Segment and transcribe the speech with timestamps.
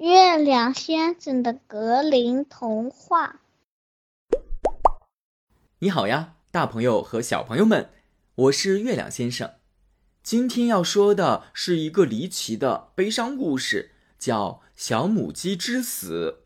[0.00, 3.42] 月亮先生的格林童话。
[5.80, 7.90] 你好呀，大朋友和小朋友们，
[8.34, 9.56] 我是月亮先生。
[10.22, 16.38] 今天要说的是一个离奇的悲伤故事，叫《小母鸡之死》。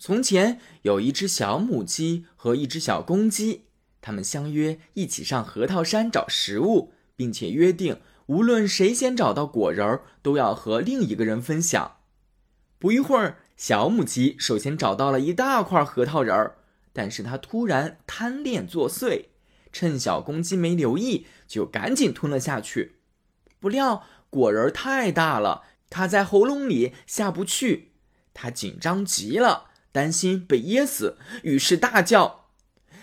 [0.00, 3.66] 从前有一只小母鸡和一只小公鸡，
[4.00, 11.97] 它们相约一起上核桃山找食物，并且约定，无论谁先找到果仁儿，都要和另一个人分享。
[12.78, 16.58] 不一会儿，小母鸡首先找到了一大块核桃仁儿，
[16.92, 19.26] 但是它突然贪恋作祟，
[19.72, 23.00] 趁小公鸡没留意，就赶紧吞了下去。
[23.58, 27.90] 不料果仁太大了，卡在喉咙里下不去，
[28.32, 32.44] 它紧张极了，担心被噎死，于是大叫：“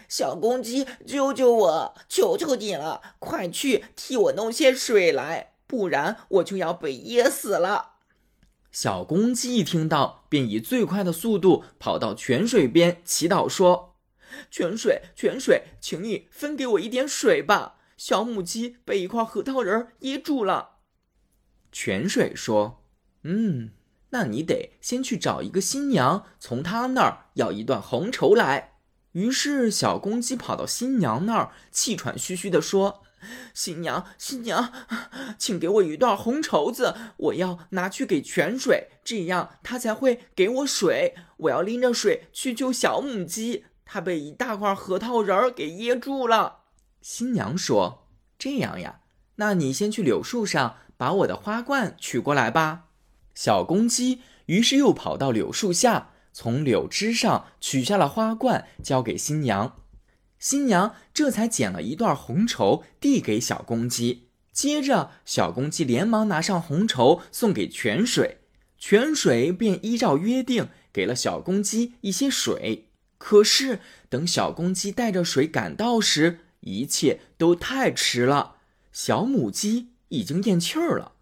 [0.07, 1.95] 小公鸡，救救我！
[2.07, 7.94] 求求你了，快去替我弄些水来，不然我就要被噎死了。”
[8.75, 13.95] 小公鸡一听到，便以最快的速度跑到泉水边，祈祷说
[14.51, 17.77] ：“泉水，泉水，请你分给我一点水吧！
[17.95, 20.71] 小母鸡被一块核桃仁噎住了。”
[21.71, 22.83] 泉水说
[23.23, 23.71] ：“嗯，
[24.09, 28.73] 那你得先去找一个新娘，从她那儿要一段红绸来。”
[29.13, 33.04] 于是小公鸡跑到新娘那儿，气喘吁吁地说。
[33.53, 34.71] 新娘，新娘，
[35.37, 41.15] 请给我一段红绸子，我要拿去给泉水，这样它才会给我水。
[41.37, 46.59] 我要拎着水去救小母鸡，它被一大块核桃仁儿给噎住了。
[47.01, 48.07] 新娘说
[48.39, 49.01] ：“这样呀，
[49.35, 52.85] 那你先去柳树上把我的花冠取过来吧。”
[53.35, 59.75] 小公鸡于是又跑到柳树下，从柳枝上取下了花冠，交给新娘。
[60.45, 68.41] 新娘这才捡了一段红绸递给小公鸡，接着小公鸡连忙拿上红绸送给泉水，
[68.77, 72.89] 泉水便依照约定给了小公鸡一些水。
[73.17, 78.57] 可是等小公鸡带着水赶到时，一切都太迟了，
[78.93, 81.13] 小母鸡已经咽气儿了。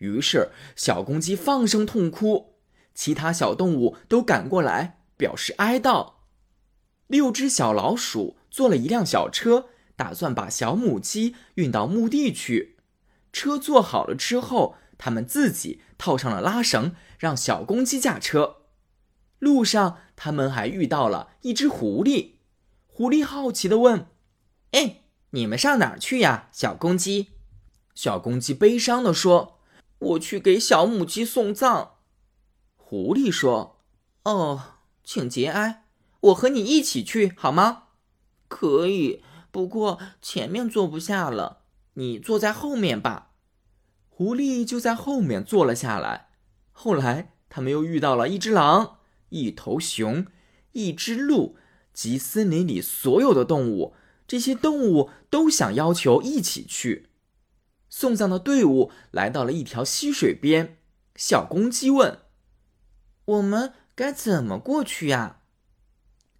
[0.00, 2.56] 于是小公鸡放声痛哭，
[2.94, 6.16] 其他小动物都赶过来表示哀悼。
[7.06, 8.36] 六只小老鼠。
[8.56, 12.78] 坐了一辆小车，打算把小母鸡运到墓地去。
[13.30, 18.62] 车坐好了之后，他们自己套上了拉绳，让小公鸡驾车。
[19.38, 22.36] 路上，他们还遇到了一只狐狸。
[22.86, 24.06] 狐狸好奇地问
[24.72, 25.02] ：“哎，
[25.32, 27.32] 你们上哪儿去呀？”小公鸡。
[27.94, 29.60] 小公鸡悲伤地说
[29.98, 31.96] ：“我去给小母鸡送葬。”
[32.74, 33.82] 狐狸说
[34.24, 35.84] ：“哦，请节哀，
[36.20, 37.82] 我和你一起去好吗？”
[38.48, 41.62] 可以，不过前面坐不下了，
[41.94, 43.32] 你坐在后面吧。
[44.08, 46.30] 狐狸就在后面坐了下来。
[46.72, 48.98] 后来，他们又遇到了一只狼、
[49.28, 50.26] 一头熊、
[50.72, 51.56] 一只鹿
[51.92, 53.94] 及森林里所有的动物。
[54.26, 57.10] 这些动物都想要求一起去。
[57.88, 60.78] 送葬的队伍来到了一条溪水边。
[61.14, 62.20] 小公鸡问
[63.24, 65.40] ：“我们该怎么过去呀？”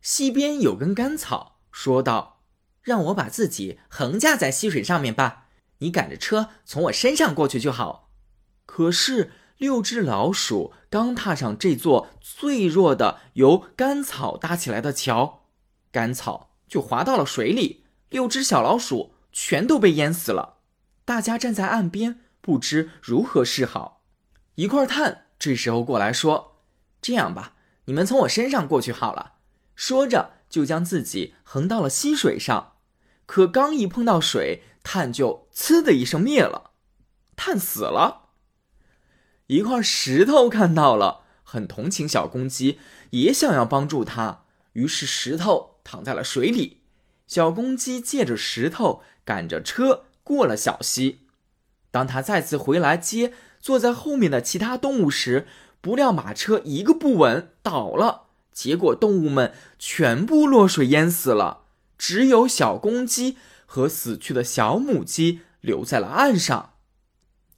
[0.02, 1.55] 溪边有根干草。
[1.76, 2.40] 说道
[2.80, 5.48] ：“让我把自己横架在溪水上面吧，
[5.80, 8.14] 你赶着车从我身上过去就好。”
[8.64, 15.44] 可是六只老鼠刚踏上这座最弱的由干草搭起来的桥，
[15.92, 20.60] 干草就滑到了水里，六只小老鼠全都被淹死了。
[21.04, 24.02] 大家站在岸边，不知如何是好。
[24.54, 26.62] 一块炭这时候过来说
[27.02, 27.52] ：“这样吧，
[27.84, 29.34] 你们从我身上过去好了。”
[29.76, 30.35] 说着。
[30.48, 32.74] 就将自己横到了溪水上，
[33.26, 36.70] 可刚一碰到水，炭就“呲”的一声灭了，
[37.36, 38.30] 炭死了。
[39.48, 42.78] 一块石头看到了，很同情小公鸡，
[43.10, 46.82] 也想要帮助它，于是石头躺在了水里。
[47.26, 51.26] 小公鸡借着石头赶着车过了小溪。
[51.90, 55.46] 当他再次回来接坐在后面的其他动物时，
[55.80, 58.25] 不料马车一个不稳倒了。
[58.56, 61.64] 结果动物们全部落水淹死了，
[61.98, 63.36] 只有小公鸡
[63.66, 66.70] 和死去的小母鸡留在了岸上。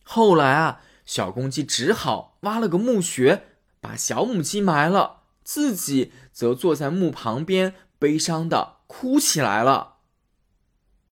[0.03, 3.45] 后来啊，小公鸡只好挖了个墓穴，
[3.81, 9.98] 把小母鸡埋了，自己则坐在墓旁边，悲伤的哭起来了。